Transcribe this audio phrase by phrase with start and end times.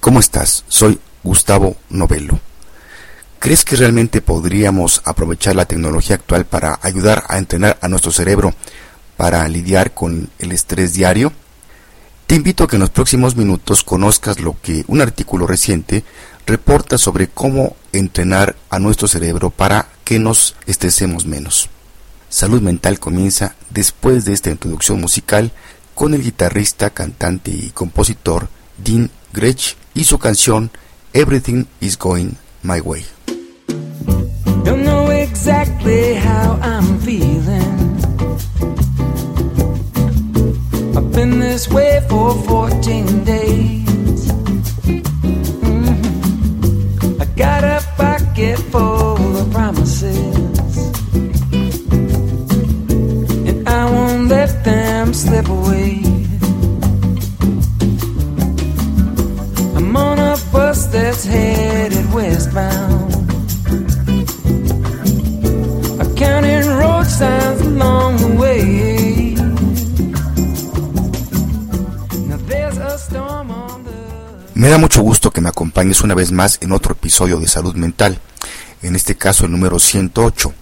[0.00, 0.64] ¿Cómo estás?
[0.66, 2.40] Soy Gustavo Novello.
[3.38, 8.54] ¿Crees que realmente podríamos aprovechar la tecnología actual para ayudar a entrenar a nuestro cerebro
[9.18, 11.34] para lidiar con el estrés diario?
[12.26, 16.02] Te invito a que en los próximos minutos conozcas lo que un artículo reciente
[16.46, 21.68] reporta sobre cómo entrenar a nuestro cerebro para que nos estresemos menos.
[22.30, 25.52] Salud Mental comienza después de esta introducción musical
[25.94, 28.48] con el guitarrista, cantante y compositor
[28.78, 30.70] Dean Gretsch y su canción
[31.12, 33.04] Everything is Going My Way.
[60.90, 63.10] That's headed westbound.
[66.16, 69.34] Counting road signs along way.
[72.30, 72.38] A
[73.18, 73.84] on.
[74.54, 77.74] Me da mucho gusto que me acompañes una vez más en otro episodio de Salud
[77.74, 78.18] Mental,
[78.82, 80.52] en este caso el número 108.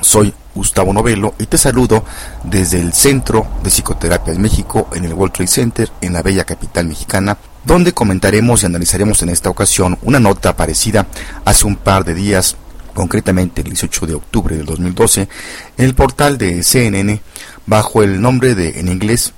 [0.00, 2.04] Soy Gustavo Novelo y te saludo
[2.44, 6.86] desde el Centro de Psicoterapia México en el World Trade Center en la bella capital
[6.86, 7.36] mexicana
[7.68, 11.06] donde comentaremos y analizaremos en esta ocasión una nota parecida
[11.44, 12.56] hace un par de días,
[12.94, 15.28] concretamente el 18 de octubre del 2012,
[15.76, 17.20] en el portal de CNN
[17.66, 19.34] bajo el nombre de en inglés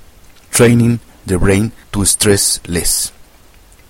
[0.49, 3.11] Training the Brain to Stress Less.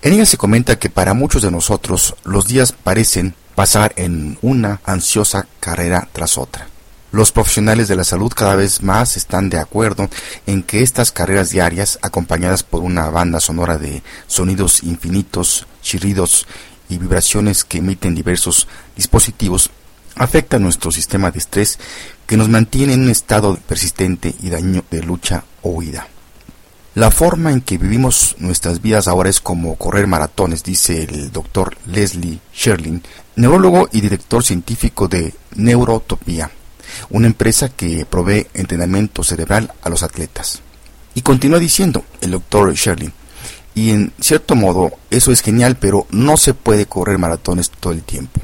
[0.02, 4.80] En ella se comenta que para muchos de nosotros los días parecen pasar en una
[4.84, 6.71] ansiosa carrera tras otra.
[7.12, 10.08] Los profesionales de la salud cada vez más están de acuerdo
[10.46, 16.46] en que estas carreras diarias, acompañadas por una banda sonora de sonidos infinitos, chirridos
[16.88, 19.68] y vibraciones que emiten diversos dispositivos,
[20.14, 21.78] afectan nuestro sistema de estrés
[22.26, 26.08] que nos mantiene en un estado persistente y daño de lucha o huida.
[26.94, 31.76] La forma en que vivimos nuestras vidas ahora es como correr maratones, dice el doctor
[31.84, 33.02] Leslie Sherling,
[33.36, 36.50] neurólogo y director científico de Neurotopía
[37.10, 40.62] una empresa que provee entrenamiento cerebral a los atletas.
[41.14, 43.12] Y continúa diciendo el doctor Sherlin,
[43.74, 48.02] y en cierto modo eso es genial, pero no se puede correr maratones todo el
[48.02, 48.40] tiempo.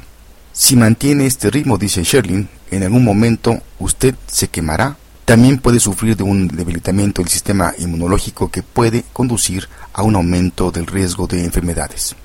[0.53, 4.97] Si mantiene este ritmo, dice Sherlin, en algún momento usted se quemará.
[5.25, 10.70] También puede sufrir de un debilitamiento del sistema inmunológico que puede conducir a un aumento
[10.70, 12.16] del riesgo de enfermedades.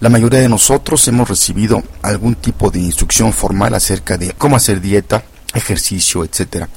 [0.00, 4.80] La mayoría de nosotros hemos recibido algún tipo de instrucción formal acerca de cómo hacer
[4.80, 6.68] dieta, ejercicio, etcétera.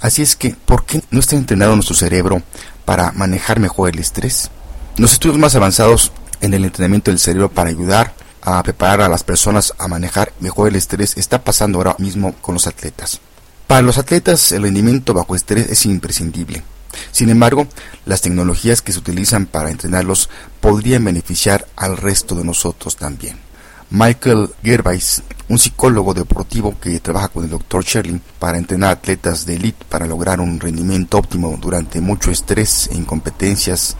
[0.00, 2.42] Así es que, ¿por qué no está entrenado nuestro cerebro
[2.84, 4.50] para manejar mejor el estrés?
[4.96, 9.24] Los estudios más avanzados en el entrenamiento del cerebro para ayudar a preparar a las
[9.24, 13.20] personas a manejar mejor el estrés está pasando ahora mismo con los atletas.
[13.66, 16.62] Para los atletas el rendimiento bajo estrés es imprescindible.
[17.10, 17.66] Sin embargo,
[18.04, 23.45] las tecnologías que se utilizan para entrenarlos podrían beneficiar al resto de nosotros también.
[23.90, 27.84] Michael Gervais, un psicólogo deportivo que trabaja con el Dr.
[27.84, 32.96] Sherling para entrenar atletas de élite para lograr un rendimiento óptimo durante mucho estrés e
[32.96, 33.96] incompetencias.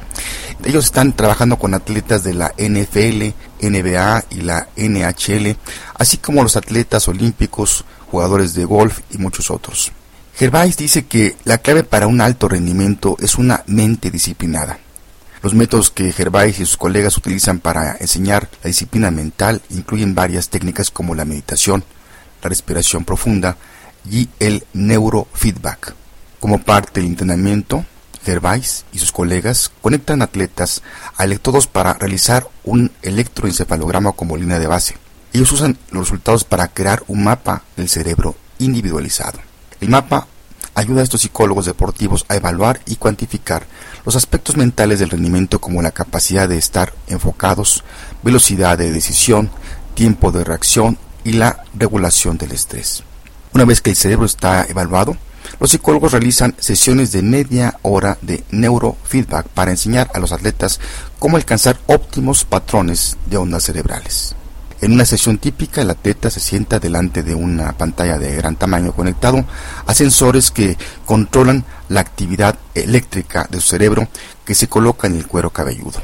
[0.64, 3.32] Ellos están trabajando con atletas de la NFL,
[3.62, 5.56] NBA y la NHL,
[5.94, 9.92] así como los atletas olímpicos, jugadores de golf y muchos otros.
[10.34, 14.78] Gervais dice que la clave para un alto rendimiento es una mente disciplinada.
[15.42, 20.48] Los métodos que Gervais y sus colegas utilizan para enseñar la disciplina mental incluyen varias
[20.48, 21.84] técnicas como la meditación,
[22.42, 23.56] la respiración profunda
[24.10, 25.94] y el neurofeedback.
[26.40, 27.84] Como parte del entrenamiento,
[28.24, 30.82] Gervais y sus colegas conectan atletas
[31.16, 34.96] a electrodos para realizar un electroencefalograma como línea de base.
[35.32, 39.38] Ellos usan los resultados para crear un mapa del cerebro individualizado.
[39.80, 40.26] El mapa
[40.76, 43.66] ayuda a estos psicólogos deportivos a evaluar y cuantificar
[44.04, 47.82] los aspectos mentales del rendimiento como la capacidad de estar enfocados,
[48.22, 49.50] velocidad de decisión,
[49.94, 53.02] tiempo de reacción y la regulación del estrés.
[53.54, 55.16] Una vez que el cerebro está evaluado,
[55.58, 60.78] los psicólogos realizan sesiones de media hora de neurofeedback para enseñar a los atletas
[61.18, 64.36] cómo alcanzar óptimos patrones de ondas cerebrales.
[64.80, 68.92] En una sesión típica, el atleta se sienta delante de una pantalla de gran tamaño
[68.92, 69.44] conectado
[69.86, 70.76] a sensores que
[71.06, 74.08] controlan la actividad eléctrica de su cerebro
[74.44, 76.02] que se coloca en el cuero cabelludo.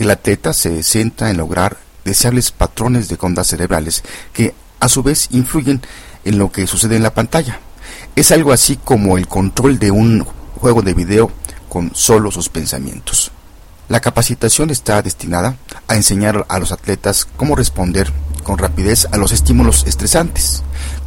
[0.00, 5.28] El atleta se centra en lograr deseables patrones de ondas cerebrales que a su vez
[5.30, 5.80] influyen
[6.24, 7.60] en lo que sucede en la pantalla.
[8.16, 10.26] Es algo así como el control de un
[10.56, 11.30] juego de video
[11.68, 13.30] con solo sus pensamientos.
[13.88, 15.56] La capacitación está destinada
[15.86, 18.12] a enseñar a los atletas cómo responder
[18.42, 20.62] con rapidez a los estímulos estresantes,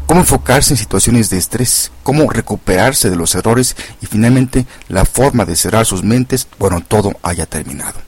[0.08, 5.46] cómo enfocarse en situaciones de estrés, cómo recuperarse de los errores y finalmente la forma
[5.46, 8.00] de cerrar sus mentes cuando todo haya terminado.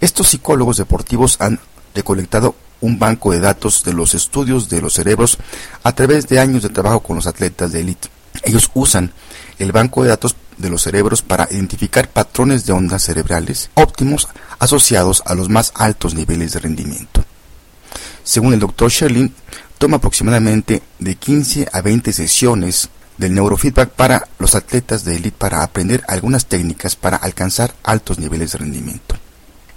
[0.00, 1.60] Estos psicólogos deportivos han
[1.94, 5.36] recolectado un banco de datos de los estudios de los cerebros
[5.82, 8.08] a través de años de trabajo con los atletas de élite.
[8.42, 9.12] Ellos usan
[9.58, 15.22] el banco de datos de los cerebros para identificar patrones de ondas cerebrales óptimos asociados
[15.26, 17.24] a los más altos niveles de rendimiento.
[18.24, 18.90] Según el Dr.
[18.90, 19.34] Sherlin,
[19.78, 22.88] toma aproximadamente de 15 a 20 sesiones
[23.18, 28.52] del neurofeedback para los atletas de élite para aprender algunas técnicas para alcanzar altos niveles
[28.52, 29.16] de rendimiento.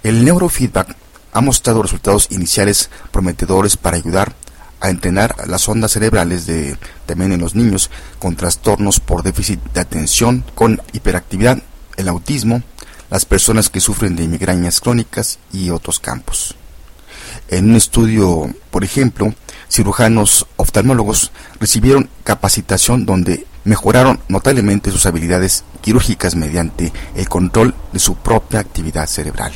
[0.02, 0.96] El neurofeedback
[1.32, 4.34] ha mostrado resultados iniciales prometedores para ayudar
[4.80, 6.76] a entrenar las ondas cerebrales de
[7.06, 11.58] también en los niños con trastornos por déficit de atención, con hiperactividad,
[11.96, 12.62] el autismo,
[13.10, 16.56] las personas que sufren de migrañas crónicas y otros campos.
[17.48, 19.34] En un estudio, por ejemplo,
[19.70, 28.16] cirujanos oftalmólogos recibieron capacitación donde mejoraron notablemente sus habilidades quirúrgicas mediante el control de su
[28.16, 29.52] propia actividad cerebral.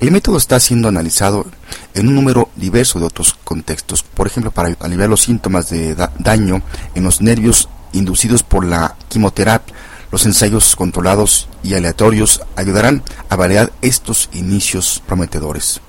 [0.00, 1.46] El método está siendo analizado
[1.94, 6.62] en un número diverso de otros contextos, por ejemplo, para aliviar los síntomas de daño
[6.94, 9.74] en los nervios inducidos por la quimioterapia.
[10.10, 15.80] Los ensayos controlados y aleatorios ayudarán a variar estos inicios prometedores.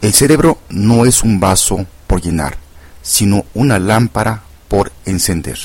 [0.03, 2.59] el cerebro no es un vaso por llenar,
[3.03, 4.43] sino una lámpara
[4.75, 5.59] por encender.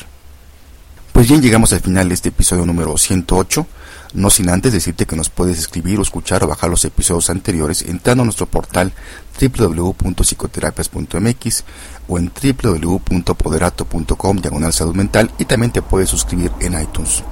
[1.13, 3.65] Pues bien, llegamos al final de este episodio número 108.
[4.13, 7.81] No sin antes decirte que nos puedes escribir o escuchar o bajar los episodios anteriores
[7.81, 8.93] entrando a nuestro portal
[9.41, 11.63] www.psicoterapias.mx
[12.07, 17.23] o en www.poderato.com diagonal salud mental y también te puedes suscribir en iTunes.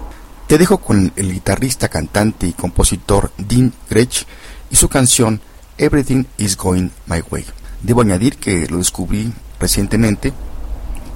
[0.47, 4.25] Te dejo con el guitarrista, cantante y compositor Dean Gretsch
[4.71, 5.41] y su canción
[5.77, 7.45] Everything is Going My Way.
[7.83, 10.33] Debo añadir que lo descubrí recientemente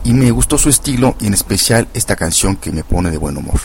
[0.04, 3.38] y me gustó su estilo y en especial esta canción que me pone de buen
[3.38, 3.60] humor.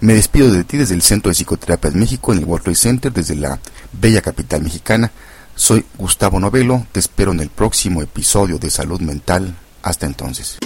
[0.00, 2.76] Me despido de ti desde el Centro de Psicoterapia de México en el World Trade
[2.76, 3.58] Center, desde la
[3.92, 5.10] bella capital mexicana.
[5.54, 9.54] Soy Gustavo Novelo, te espero en el próximo episodio de Salud Mental.
[9.82, 10.58] Hasta entonces.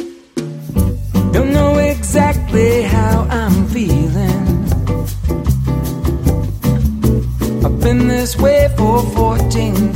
[7.64, 9.93] I've been this way for 14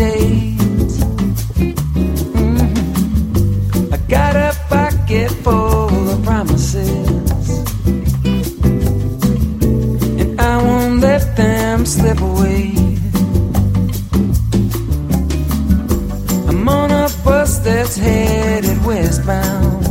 [18.88, 19.84] westbound.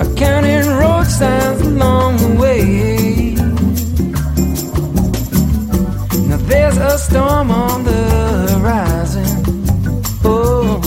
[0.00, 3.34] I'm counting road signs along the way.
[6.28, 8.02] Now there's a storm on the
[8.52, 9.28] horizon.
[10.24, 10.80] Oh,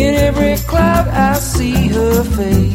[0.00, 2.73] in every cloud I see her face.